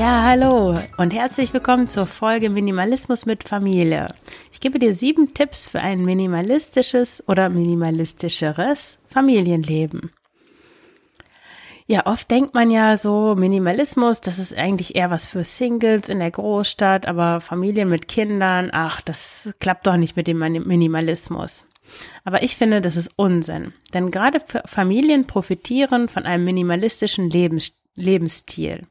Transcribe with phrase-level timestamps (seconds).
[0.00, 4.08] Ja, hallo und herzlich willkommen zur Folge Minimalismus mit Familie.
[4.50, 10.10] Ich gebe dir sieben Tipps für ein minimalistisches oder minimalistischeres Familienleben.
[11.86, 16.20] Ja, oft denkt man ja so, Minimalismus, das ist eigentlich eher was für Singles in
[16.20, 21.66] der Großstadt, aber Familien mit Kindern, ach, das klappt doch nicht mit dem Minimalismus.
[22.24, 23.74] Aber ich finde, das ist Unsinn.
[23.92, 28.86] Denn gerade Familien profitieren von einem minimalistischen Lebens Lebensstil.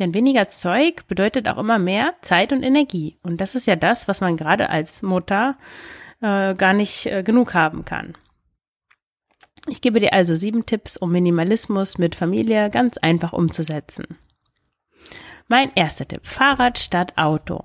[0.00, 3.18] Denn weniger Zeug bedeutet auch immer mehr Zeit und Energie.
[3.22, 5.56] Und das ist ja das, was man gerade als Mutter
[6.20, 8.14] äh, gar nicht äh, genug haben kann.
[9.68, 14.06] Ich gebe dir also sieben Tipps, um Minimalismus mit Familie ganz einfach umzusetzen.
[15.48, 17.64] Mein erster Tipp, Fahrrad statt Auto.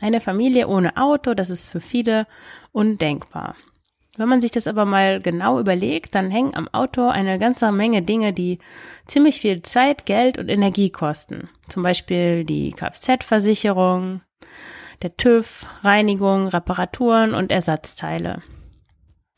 [0.00, 2.26] Eine Familie ohne Auto, das ist für viele
[2.72, 3.54] undenkbar.
[4.16, 8.02] Wenn man sich das aber mal genau überlegt, dann hängen am Auto eine ganze Menge
[8.02, 8.58] Dinge, die
[9.06, 11.48] ziemlich viel Zeit, Geld und Energie kosten.
[11.68, 14.22] Zum Beispiel die Kfz-Versicherung,
[15.02, 18.42] der TÜV, Reinigung, Reparaturen und Ersatzteile.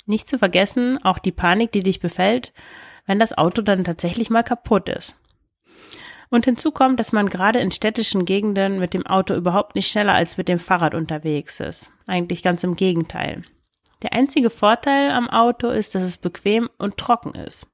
[0.06, 2.52] Nicht zu vergessen auch die Panik, die dich befällt,
[3.06, 5.16] wenn das Auto dann tatsächlich mal kaputt ist.
[6.30, 10.12] Und hinzu kommt, dass man gerade in städtischen Gegenden mit dem Auto überhaupt nicht schneller
[10.12, 11.90] als mit dem Fahrrad unterwegs ist.
[12.06, 13.44] Eigentlich ganz im Gegenteil.
[14.02, 17.66] Der einzige Vorteil am Auto ist, dass es bequem und trocken ist.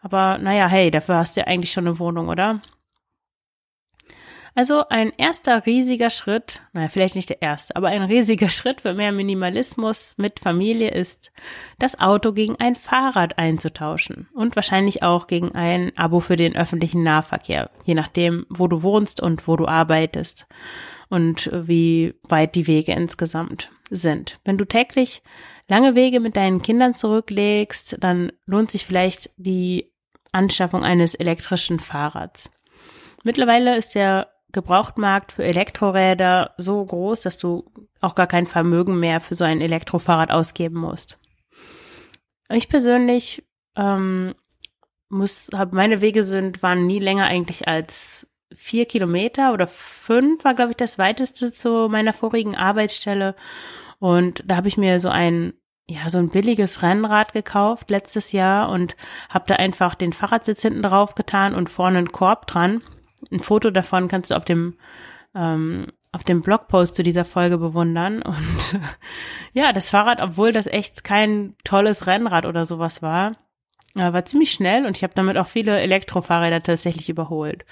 [0.00, 2.60] Aber naja, hey, dafür hast du ja eigentlich schon eine Wohnung, oder?
[4.56, 8.94] Also ein erster riesiger Schritt, naja, vielleicht nicht der erste, aber ein riesiger Schritt für
[8.94, 11.30] mehr Minimalismus mit Familie ist,
[11.78, 17.02] das Auto gegen ein Fahrrad einzutauschen und wahrscheinlich auch gegen ein Abo für den öffentlichen
[17.02, 20.46] Nahverkehr, je nachdem, wo du wohnst und wo du arbeitest
[21.10, 24.40] und wie weit die Wege insgesamt sind.
[24.46, 25.22] Wenn du täglich
[25.68, 29.92] lange Wege mit deinen Kindern zurücklegst, dann lohnt sich vielleicht die
[30.32, 32.50] Anschaffung eines elektrischen Fahrrads.
[33.22, 39.20] Mittlerweile ist der Gebrauchtmarkt für Elektroräder so groß, dass du auch gar kein Vermögen mehr
[39.20, 41.18] für so ein Elektrofahrrad ausgeben musst.
[42.48, 43.44] Ich persönlich
[43.76, 44.34] ähm,
[45.08, 50.54] muss, habe meine Wege sind waren nie länger eigentlich als vier Kilometer oder fünf war
[50.54, 53.34] glaube ich das weiteste zu meiner vorigen Arbeitsstelle
[53.98, 55.52] und da habe ich mir so ein
[55.88, 58.96] ja, so ein billiges Rennrad gekauft letztes Jahr und
[59.28, 62.82] habe da einfach den Fahrradsitz hinten drauf getan und vorne einen Korb dran.
[63.30, 64.74] Ein Foto davon kannst du auf dem
[65.34, 68.22] ähm, auf dem Blogpost zu dieser Folge bewundern.
[68.22, 68.80] Und
[69.52, 73.36] ja, das Fahrrad, obwohl das echt kein tolles Rennrad oder sowas war,
[73.96, 77.64] war ziemlich schnell und ich habe damit auch viele Elektrofahrräder tatsächlich überholt.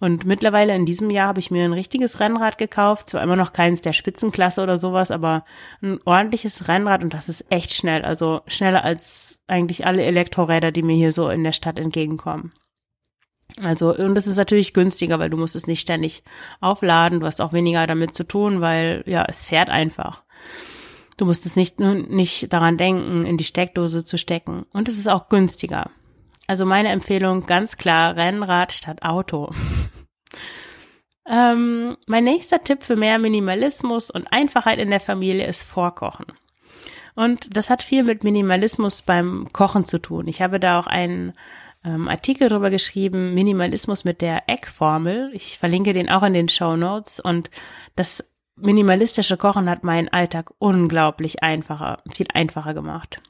[0.00, 3.52] Und mittlerweile in diesem Jahr habe ich mir ein richtiges Rennrad gekauft, zwar immer noch
[3.52, 5.44] keins der Spitzenklasse oder sowas, aber
[5.80, 10.82] ein ordentliches Rennrad und das ist echt schnell, also schneller als eigentlich alle Elektroräder, die
[10.82, 12.52] mir hier so in der Stadt entgegenkommen.
[13.62, 16.22] Also, und das ist natürlich günstiger, weil du musst es nicht ständig
[16.60, 20.22] aufladen, du hast auch weniger damit zu tun, weil ja, es fährt einfach.
[21.16, 24.66] Du musst es nicht, nicht daran denken, in die Steckdose zu stecken.
[24.72, 25.90] Und es ist auch günstiger.
[26.46, 29.52] Also meine Empfehlung ganz klar Rennrad statt Auto.
[31.28, 36.26] ähm, mein nächster Tipp für mehr Minimalismus und Einfachheit in der Familie ist Vorkochen.
[37.16, 40.28] Und das hat viel mit Minimalismus beim Kochen zu tun.
[40.28, 41.32] Ich habe da auch einen
[41.88, 45.30] ähm, Artikel darüber geschrieben, Minimalismus mit der Eckformel.
[45.32, 47.18] Ich verlinke den auch in den Show Notes.
[47.18, 47.50] Und
[47.96, 53.22] das minimalistische Kochen hat meinen Alltag unglaublich einfacher, viel einfacher gemacht.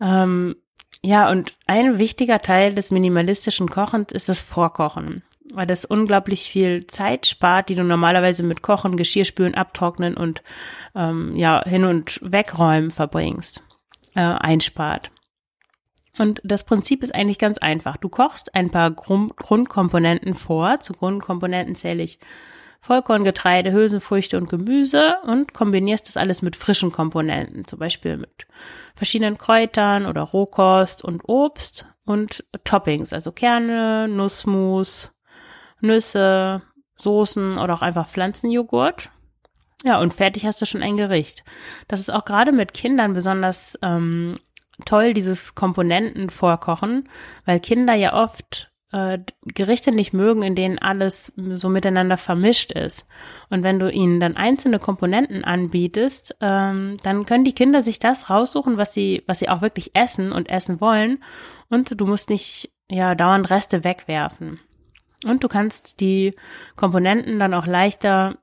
[0.00, 0.56] Ähm,
[1.02, 5.22] ja, und ein wichtiger Teil des minimalistischen Kochens ist das Vorkochen,
[5.54, 10.42] weil das unglaublich viel Zeit spart, die du normalerweise mit Kochen, Geschirrspülen, Abtrocknen und
[10.94, 13.62] ähm, ja hin und wegräumen verbringst,
[14.14, 15.10] äh, einspart.
[16.18, 17.96] Und das Prinzip ist eigentlich ganz einfach.
[17.96, 20.80] Du kochst ein paar Grund Grundkomponenten vor.
[20.80, 22.18] Zu Grundkomponenten zähle ich
[22.80, 28.46] Vollkorngetreide, Hülsenfrüchte und Gemüse und kombinierst das alles mit frischen Komponenten, zum Beispiel mit
[28.94, 35.10] verschiedenen Kräutern oder Rohkost und Obst und Toppings, also Kerne, Nussmus,
[35.80, 36.62] Nüsse,
[36.94, 39.10] Soßen oder auch einfach Pflanzenjoghurt.
[39.84, 41.44] Ja, und fertig hast du schon ein Gericht.
[41.88, 44.38] Das ist auch gerade mit Kindern besonders ähm,
[44.84, 47.08] toll, dieses Komponenten vorkochen,
[47.44, 53.06] weil Kinder ja oft äh, Gerichte nicht mögen, in denen alles so miteinander vermischt ist.
[53.50, 58.30] Und wenn du ihnen dann einzelne Komponenten anbietest, ähm, dann können die Kinder sich das
[58.30, 61.22] raussuchen, was sie, was sie auch wirklich essen und essen wollen.
[61.68, 64.60] Und du musst nicht ja dauernd Reste wegwerfen.
[65.24, 66.34] Und du kannst die
[66.76, 68.36] Komponenten dann auch leichter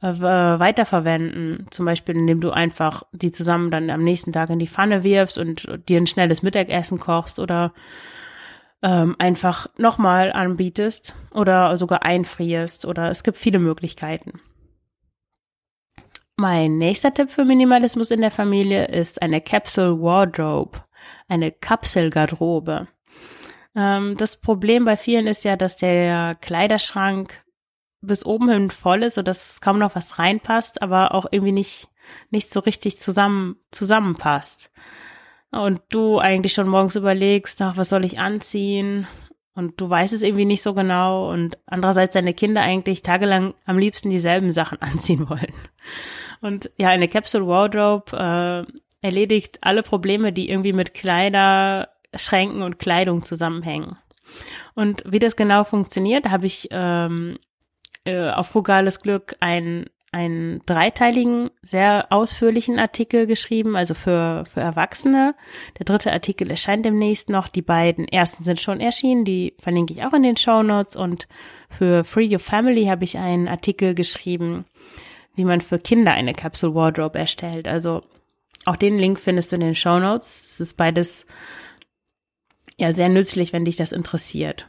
[0.00, 4.68] äh, weiterverwenden, zum Beispiel indem du einfach die zusammen dann am nächsten Tag in die
[4.68, 7.72] Pfanne wirfst und dir ein schnelles Mittagessen kochst oder
[8.82, 14.40] ähm, einfach nochmal anbietest oder sogar einfrierst oder es gibt viele Möglichkeiten.
[16.36, 20.78] Mein nächster Tipp für Minimalismus in der Familie ist eine Capsule Wardrobe,
[21.26, 22.86] eine Kapselgarderobe.
[23.74, 27.42] Ähm, das Problem bei vielen ist ja, dass der Kleiderschrank
[28.00, 31.88] bis oben hin voll ist, sodass kaum noch was reinpasst, aber auch irgendwie nicht,
[32.30, 34.70] nicht so richtig zusammen, zusammenpasst.
[35.50, 39.06] Und du eigentlich schon morgens überlegst, ach, was soll ich anziehen?
[39.54, 43.78] Und du weißt es irgendwie nicht so genau und andererseits deine Kinder eigentlich tagelang am
[43.78, 45.52] liebsten dieselben Sachen anziehen wollen.
[46.40, 53.22] Und ja, eine Capsule Wardrobe äh, erledigt alle Probleme, die irgendwie mit Kleiderschränken und Kleidung
[53.22, 53.96] zusammenhängen.
[54.74, 57.38] Und wie das genau funktioniert, habe ich ähm,
[58.04, 65.34] äh, auf frugales Glück ein einen dreiteiligen, sehr ausführlichen Artikel geschrieben, also für, für Erwachsene.
[65.78, 67.48] Der dritte Artikel erscheint demnächst noch.
[67.48, 70.96] Die beiden ersten sind schon erschienen, die verlinke ich auch in den Show Notes.
[70.96, 71.28] Und
[71.68, 74.64] für Free Your Family habe ich einen Artikel geschrieben,
[75.34, 77.68] wie man für Kinder eine Capsule Wardrobe erstellt.
[77.68, 78.00] Also
[78.64, 80.52] auch den Link findest du in den Show Notes.
[80.52, 81.26] Es ist beides
[82.78, 84.68] ja sehr nützlich, wenn dich das interessiert.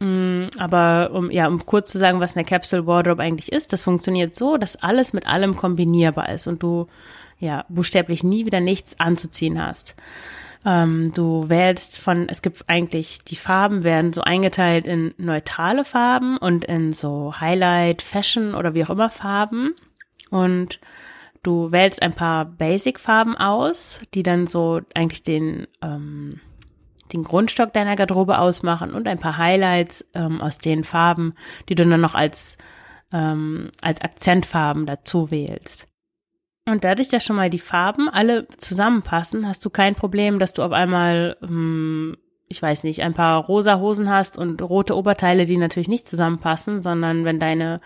[0.00, 3.82] Mm, aber um ja, um kurz zu sagen, was eine Capsule Wardrobe eigentlich ist, das
[3.82, 6.86] funktioniert so, dass alles mit allem kombinierbar ist und du
[7.38, 9.96] ja buchstäblich nie wieder nichts anzuziehen hast.
[10.64, 16.36] Ähm, du wählst von, es gibt eigentlich, die Farben werden so eingeteilt in neutrale Farben
[16.36, 19.74] und in so Highlight, Fashion oder wie auch immer Farben.
[20.30, 20.80] Und
[21.42, 26.40] du wählst ein paar Basic-Farben aus, die dann so eigentlich den ähm,
[27.12, 31.34] den Grundstock deiner Garderobe ausmachen und ein paar Highlights ähm, aus den Farben,
[31.68, 32.56] die du dann noch als,
[33.12, 35.86] ähm, als Akzentfarben dazu wählst.
[36.66, 40.62] Und dadurch, dass schon mal die Farben alle zusammenpassen, hast du kein Problem, dass du
[40.62, 42.16] auf einmal, ähm,
[42.46, 46.82] ich weiß nicht, ein paar rosa Hosen hast und rote Oberteile, die natürlich nicht zusammenpassen,
[46.82, 47.80] sondern wenn deine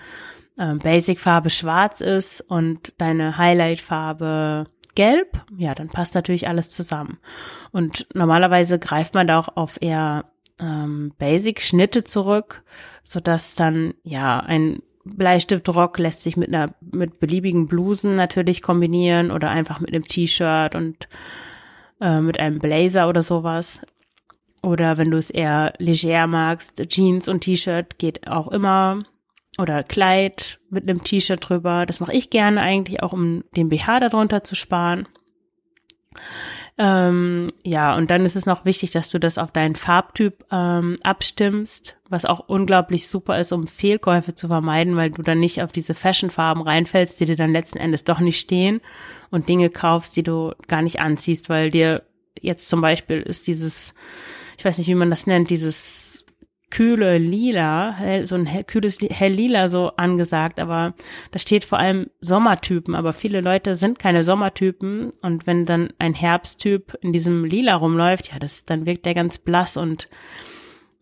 [0.59, 7.19] äh, Basic-Farbe schwarz ist und deine Highlight-Farbe gelb, ja, dann passt natürlich alles zusammen.
[7.71, 10.25] Und normalerweise greift man da auch auf eher
[10.61, 12.63] ähm, Basic-Schnitte zurück,
[13.03, 19.31] so dass dann ja ein Bleistiftrock lässt sich mit einer mit beliebigen Blusen natürlich kombinieren
[19.31, 21.09] oder einfach mit einem T-Shirt und
[22.01, 23.81] äh, mit einem Blazer oder sowas.
[24.63, 29.01] Oder wenn du es eher leger magst, Jeans und T-Shirt geht auch immer
[29.59, 31.87] oder Kleid mit einem T-Shirt drüber.
[31.87, 35.07] Das mache ich gerne eigentlich auch, um den BH darunter zu sparen.
[36.79, 40.97] Ähm, ja, und dann ist es noch wichtig, dass du das auf deinen Farbtyp ähm,
[41.03, 45.71] abstimmst, was auch unglaublich super ist, um Fehlkäufe zu vermeiden, weil du dann nicht auf
[45.71, 48.81] diese Fashion-Farben reinfällst, die dir dann letzten Endes doch nicht stehen
[49.31, 52.03] und Dinge kaufst, die du gar nicht anziehst, weil dir
[52.41, 53.95] jetzt zum Beispiel ist dieses,
[54.57, 56.12] ich weiß nicht, wie man das nennt, dieses
[56.73, 60.95] kühle Lila, hell, so ein hell, kühles hell Lila so angesagt, aber
[61.31, 66.15] da steht vor allem Sommertypen, aber viele Leute sind keine Sommertypen und wenn dann ein
[66.15, 70.09] Herbsttyp in diesem Lila rumläuft, ja, das, dann wirkt der ganz blass und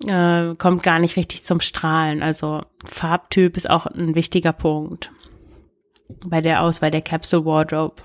[0.08, 2.24] äh, kommt gar nicht richtig zum Strahlen.
[2.24, 5.12] Also Farbtyp ist auch ein wichtiger Punkt
[6.26, 8.02] bei der Auswahl der Capsule Wardrobe.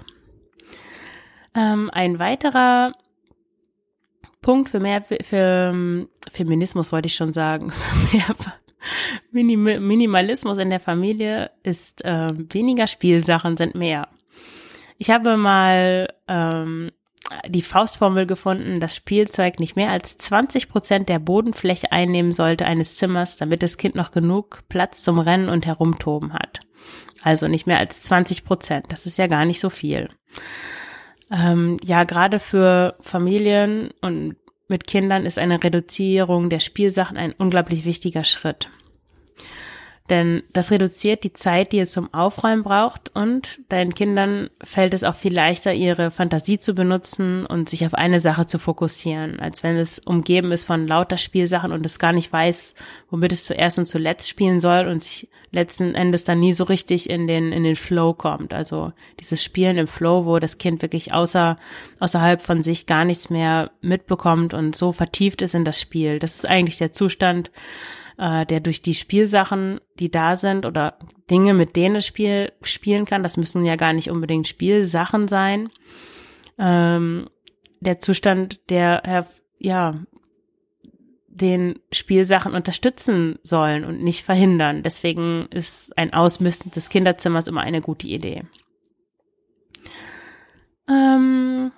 [1.55, 2.91] Ähm, ein weiterer
[4.45, 5.17] Punkt für mehr für,
[5.73, 7.73] ähm, Feminismus wollte ich schon sagen.
[9.31, 14.07] Minim Minimalismus in der Familie ist äh, weniger Spielsachen sind mehr.
[14.99, 16.91] Ich habe mal ähm,
[17.47, 22.97] die Faustformel gefunden, dass Spielzeug nicht mehr als 20 Prozent der Bodenfläche einnehmen sollte eines
[22.97, 26.59] Zimmers, damit das Kind noch genug Platz zum Rennen und Herumtoben hat.
[27.23, 28.85] Also nicht mehr als 20 Prozent.
[28.89, 30.07] Das ist ja gar nicht so viel.
[31.35, 34.37] Ähm, ja, gerade für Familien und
[34.67, 38.69] mit Kindern ist eine Reduzierung der Spielsachen ein unglaublich wichtiger Schritt.
[40.09, 45.03] Denn das reduziert die Zeit, die ihr zum Aufräumen braucht und deinen Kindern fällt es
[45.03, 49.63] auch viel leichter, ihre Fantasie zu benutzen und sich auf eine Sache zu fokussieren, als
[49.63, 52.75] wenn es umgeben ist von lauter Spielsachen und es gar nicht weiß,
[53.09, 57.09] womit es zuerst und zuletzt spielen soll und sich letzten Endes dann nie so richtig
[57.09, 58.53] in den, in den Flow kommt.
[58.53, 61.57] Also dieses Spielen im Flow, wo das Kind wirklich außer,
[61.99, 66.19] außerhalb von sich gar nichts mehr mitbekommt und so vertieft ist in das Spiel.
[66.19, 67.49] Das ist eigentlich der Zustand,
[68.17, 70.97] äh, der durch die Spielsachen, die da sind oder
[71.29, 75.69] Dinge, mit denen es Spiel spielen kann, das müssen ja gar nicht unbedingt Spielsachen sein,
[76.57, 77.29] ähm,
[77.79, 79.25] der Zustand, der
[79.59, 79.93] ja
[81.27, 84.83] den Spielsachen unterstützen sollen und nicht verhindern.
[84.83, 88.43] Deswegen ist ein Ausmisten des Kinderzimmers immer eine gute Idee.
[90.87, 91.71] Ähm,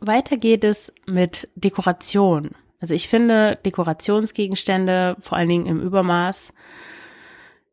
[0.00, 2.50] weiter geht es mit Dekoration.
[2.80, 6.52] Also ich finde Dekorationsgegenstände, vor allen Dingen im Übermaß,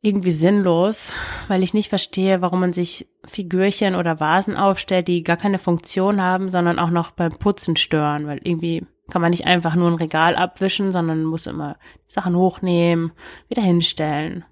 [0.02, 1.12] irgendwie sinnlos,
[1.48, 6.22] weil ich nicht verstehe, warum man sich Figürchen oder Vasen aufstellt, die gar keine Funktion
[6.22, 9.96] haben, sondern auch noch beim Putzen stören, weil irgendwie kann man nicht einfach nur ein
[9.96, 13.14] Regal abwischen, sondern muss immer Sachen hochnehmen,
[13.48, 14.46] wieder hinstellen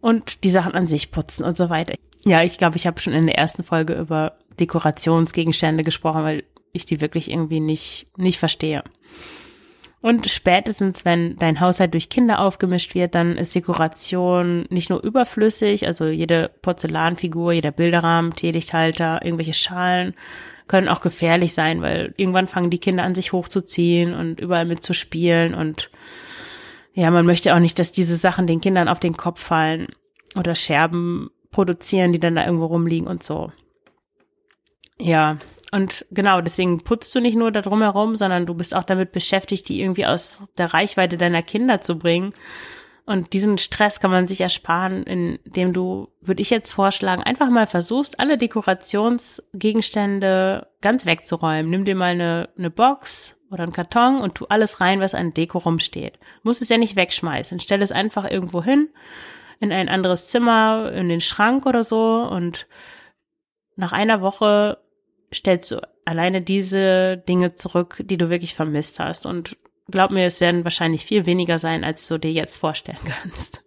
[0.00, 1.94] und die Sachen an sich putzen und so weiter.
[2.24, 6.84] Ja, ich glaube, ich habe schon in der ersten Folge über Dekorationsgegenstände gesprochen, weil ich
[6.84, 8.82] die wirklich irgendwie nicht, nicht verstehe.
[10.00, 15.86] Und spätestens, wenn dein Haushalt durch Kinder aufgemischt wird, dann ist Dekoration nicht nur überflüssig,
[15.88, 20.14] also jede Porzellanfigur, jeder Bilderrahmen, Teelichthalter, irgendwelche Schalen
[20.68, 25.54] können auch gefährlich sein, weil irgendwann fangen die Kinder an, sich hochzuziehen und überall mitzuspielen
[25.54, 25.90] und
[26.92, 29.86] ja, man möchte auch nicht, dass diese Sachen den Kindern auf den Kopf fallen
[30.36, 33.52] oder Scherben produzieren, die dann da irgendwo rumliegen und so.
[35.00, 35.38] Ja,
[35.70, 39.68] und genau, deswegen putzt du nicht nur da drumherum, sondern du bist auch damit beschäftigt,
[39.68, 42.30] die irgendwie aus der Reichweite deiner Kinder zu bringen.
[43.04, 47.66] Und diesen Stress kann man sich ersparen, indem du, würde ich jetzt vorschlagen, einfach mal
[47.66, 51.70] versuchst, alle Dekorationsgegenstände ganz wegzuräumen.
[51.70, 55.32] Nimm dir mal eine, eine Box oder einen Karton und tu alles rein, was an
[55.32, 56.18] Deko rumsteht.
[56.42, 57.60] Musst es ja nicht wegschmeißen.
[57.60, 58.90] Stell es einfach irgendwo hin,
[59.58, 62.66] in ein anderes Zimmer, in den Schrank oder so und
[63.76, 64.76] nach einer Woche
[65.32, 69.26] stellst du alleine diese Dinge zurück, die du wirklich vermisst hast.
[69.26, 69.56] Und
[69.90, 73.64] glaub mir, es werden wahrscheinlich viel weniger sein, als du dir jetzt vorstellen kannst.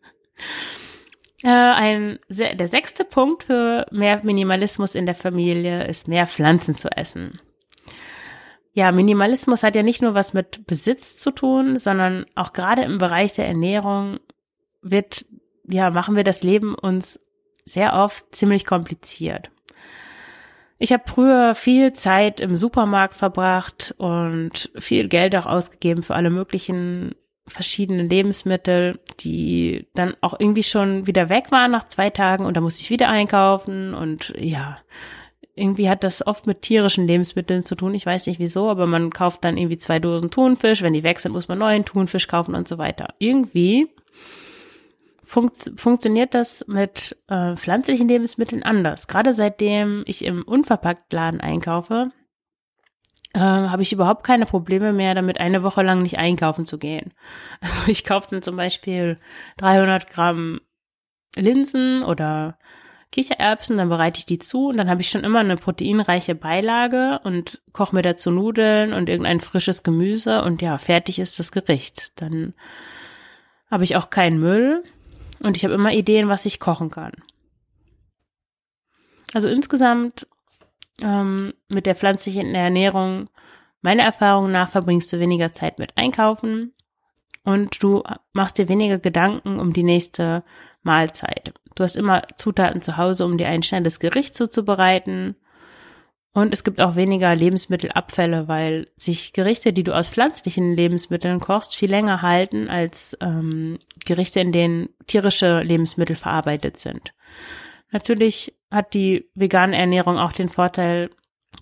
[1.43, 6.89] Äh, ein, der sechste Punkt für mehr Minimalismus in der Familie ist mehr Pflanzen zu
[6.89, 7.39] essen.
[8.73, 12.99] Ja, Minimalismus hat ja nicht nur was mit Besitz zu tun, sondern auch gerade im
[12.99, 14.19] Bereich der Ernährung
[14.81, 15.25] wird,
[15.67, 17.19] ja, machen wir das Leben uns
[17.65, 19.51] sehr oft ziemlich kompliziert.
[20.83, 26.31] Ich habe früher viel Zeit im Supermarkt verbracht und viel Geld auch ausgegeben für alle
[26.31, 27.13] möglichen
[27.45, 32.61] verschiedenen Lebensmittel, die dann auch irgendwie schon wieder weg waren nach zwei Tagen und da
[32.61, 34.79] musste ich wieder einkaufen und ja,
[35.53, 37.93] irgendwie hat das oft mit tierischen Lebensmitteln zu tun.
[37.93, 40.81] Ich weiß nicht wieso, aber man kauft dann irgendwie zwei Dosen Thunfisch.
[40.81, 43.13] Wenn die weg sind, muss man neuen Thunfisch kaufen und so weiter.
[43.19, 43.87] Irgendwie
[45.31, 49.07] funkt, funktioniert das mit äh, pflanzlichen Lebensmitteln anders.
[49.07, 52.11] Gerade seitdem ich im Unverpacktladen einkaufe,
[53.33, 57.13] äh, habe ich überhaupt keine Probleme mehr damit, eine Woche lang nicht einkaufen zu gehen.
[57.61, 59.19] Also ich kaufe dann zum Beispiel
[59.57, 60.59] 300 Gramm
[61.37, 62.57] Linsen oder
[63.13, 67.21] Kichererbsen, dann bereite ich die zu und dann habe ich schon immer eine proteinreiche Beilage
[67.23, 72.21] und koche mir dazu Nudeln und irgendein frisches Gemüse und ja, fertig ist das Gericht.
[72.21, 72.53] Dann
[73.69, 74.83] habe ich auch keinen Müll
[75.43, 77.13] und ich habe immer Ideen, was ich kochen kann.
[79.33, 80.27] Also insgesamt
[81.01, 83.29] ähm, mit der pflanzlichen Ernährung,
[83.81, 86.73] meiner Erfahrung nach, verbringst du weniger Zeit mit Einkaufen
[87.43, 90.43] und du machst dir weniger Gedanken um die nächste
[90.83, 91.53] Mahlzeit.
[91.75, 95.35] Du hast immer Zutaten zu Hause, um dir ein schnelles Gericht zuzubereiten
[96.33, 101.75] und es gibt auch weniger Lebensmittelabfälle, weil sich Gerichte, die du aus pflanzlichen Lebensmitteln kochst,
[101.75, 107.13] viel länger halten als ähm, Gerichte, in denen tierische Lebensmittel verarbeitet sind.
[107.91, 111.09] Natürlich hat die vegane Ernährung auch den Vorteil,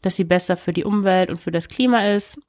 [0.03, 2.39] dass sie besser für die Umwelt und für das Klima ist.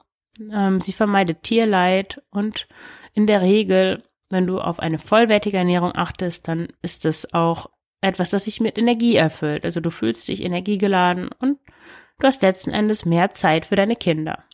[0.52, 2.68] Ähm, sie vermeidet Tierleid und
[3.14, 7.70] in der Regel, wenn du auf eine vollwertige Ernährung achtest, dann ist es auch
[8.02, 9.64] etwas, das sich mit Energie erfüllt.
[9.64, 11.58] Also du fühlst dich energiegeladen und
[12.20, 14.44] Du hast letzten Endes mehr Zeit für deine Kinder.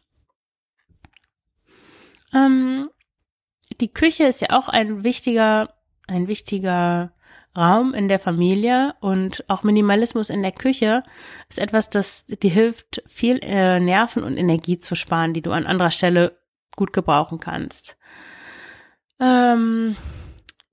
[2.32, 2.88] Ähm,
[3.80, 5.74] die Küche ist ja auch ein wichtiger,
[6.06, 7.12] ein wichtiger
[7.56, 11.02] Raum in der Familie und auch Minimalismus in der Küche
[11.48, 15.66] ist etwas, das dir hilft, viel äh, Nerven und Energie zu sparen, die du an
[15.66, 16.38] anderer Stelle
[16.76, 17.96] gut gebrauchen kannst.
[19.18, 19.96] Ähm,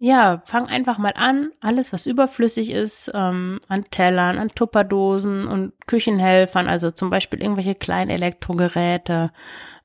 [0.04, 5.72] ja, fang einfach mal an, alles, was überflüssig ist, ähm, an Tellern, an Tupperdosen und
[5.88, 9.32] Küchenhelfern, also zum Beispiel irgendwelche kleinen Elektrogeräte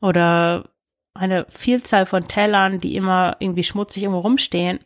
[0.00, 0.70] oder
[1.14, 4.80] eine Vielzahl von Tellern, die immer irgendwie schmutzig irgendwo rumstehen,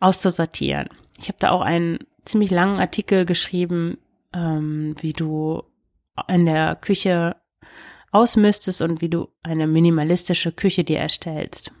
[0.00, 0.88] auszusortieren.
[1.18, 3.98] Ich habe da auch einen ziemlich langen Artikel geschrieben,
[4.32, 5.64] ähm, wie du
[6.28, 7.36] in der Küche
[8.10, 11.72] ausmistest und wie du eine minimalistische Küche dir erstellst.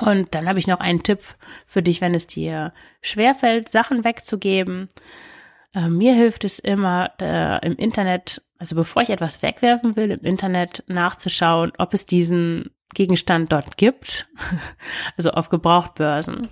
[0.00, 1.20] Und dann habe ich noch einen Tipp
[1.66, 4.88] für dich, wenn es dir schwerfällt, Sachen wegzugeben.
[5.74, 7.12] Äh, mir hilft es immer
[7.62, 13.52] im Internet, also bevor ich etwas wegwerfen will, im Internet nachzuschauen, ob es diesen Gegenstand
[13.52, 14.28] dort gibt,
[15.16, 16.48] also auf Gebrauchtbörsen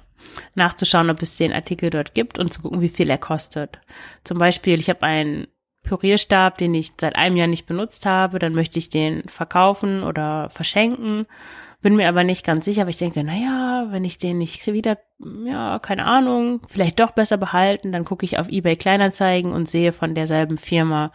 [0.54, 3.80] nachzuschauen, ob es den Artikel dort gibt und zu gucken, wie viel er kostet.
[4.24, 5.46] Zum Beispiel, ich habe einen
[5.87, 10.50] Pürierstab, den ich seit einem Jahr nicht benutzt habe, dann möchte ich den verkaufen oder
[10.50, 11.26] verschenken.
[11.81, 14.99] Bin mir aber nicht ganz sicher, aber ich denke, naja, wenn ich den nicht wieder,
[15.45, 19.93] ja, keine Ahnung, vielleicht doch besser behalten, dann gucke ich auf eBay Kleinanzeigen und sehe
[19.93, 21.12] von derselben Firma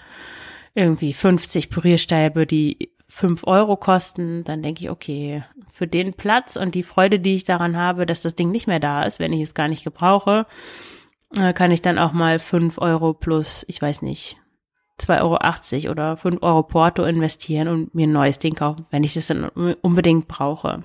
[0.74, 6.76] irgendwie 50 Pürierstäbe, die 5 Euro kosten, dann denke ich, okay, für den Platz und
[6.76, 9.42] die Freude, die ich daran habe, dass das Ding nicht mehr da ist, wenn ich
[9.42, 10.46] es gar nicht gebrauche,
[11.38, 14.38] äh, kann ich dann auch mal 5 Euro plus, ich weiß nicht,
[15.08, 19.14] 2,80 Euro oder 5 Euro Porto investieren und mir ein neues Ding kaufen, wenn ich
[19.14, 19.50] das dann
[19.82, 20.84] unbedingt brauche.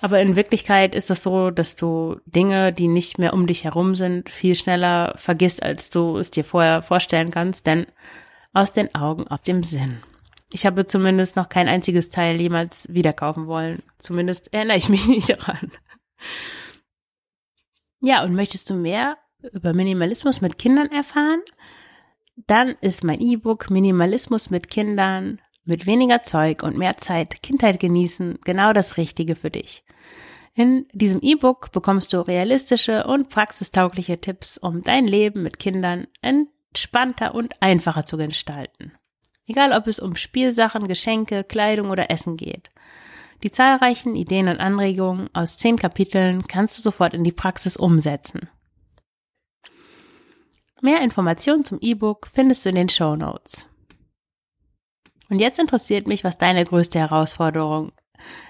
[0.00, 3.94] Aber in Wirklichkeit ist das so, dass du Dinge, die nicht mehr um dich herum
[3.94, 7.86] sind, viel schneller vergisst, als du es dir vorher vorstellen kannst, denn
[8.52, 10.02] aus den Augen, aus dem Sinn.
[10.52, 13.82] Ich habe zumindest noch kein einziges Teil jemals wieder kaufen wollen.
[13.98, 15.72] Zumindest erinnere ich mich nicht daran.
[18.00, 19.16] Ja, und möchtest du mehr
[19.52, 21.40] über Minimalismus mit Kindern erfahren?
[22.36, 28.38] Dann ist mein E-Book Minimalismus mit Kindern mit weniger Zeug und mehr Zeit Kindheit genießen
[28.44, 29.84] genau das Richtige für dich.
[30.54, 37.34] In diesem E-Book bekommst du realistische und praxistaugliche Tipps, um dein Leben mit Kindern entspannter
[37.34, 38.92] und einfacher zu gestalten.
[39.46, 42.70] Egal ob es um Spielsachen, Geschenke, Kleidung oder Essen geht.
[43.42, 48.48] Die zahlreichen Ideen und Anregungen aus zehn Kapiteln kannst du sofort in die Praxis umsetzen.
[50.84, 53.70] Mehr Informationen zum E-Book findest du in den Show Notes.
[55.30, 57.92] Und jetzt interessiert mich, was deine größte Herausforderung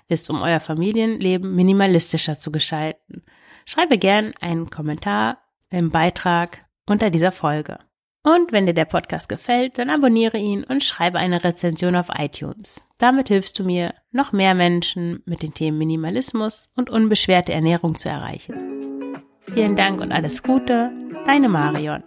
[0.08, 3.22] ist, um euer Familienleben minimalistischer zu gestalten.
[3.66, 5.38] Schreibe gern einen Kommentar
[5.70, 7.78] im Beitrag unter dieser Folge.
[8.24, 12.84] Und wenn dir der Podcast gefällt, dann abonniere ihn und schreibe eine Rezension auf iTunes.
[12.98, 18.08] Damit hilfst du mir, noch mehr Menschen mit den Themen Minimalismus und unbeschwerte Ernährung zu
[18.08, 19.22] erreichen.
[19.54, 20.90] Vielen Dank und alles Gute,
[21.24, 22.02] deine Marion.